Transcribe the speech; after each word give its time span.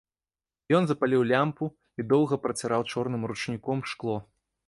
Ён 0.77 0.83
запаліў 0.91 1.21
лямпу 1.31 1.65
і 2.03 2.07
доўга 2.13 2.35
праціраў 2.47 2.81
чорным 2.93 3.21
ручніком 3.33 3.87
шкло. 3.93 4.17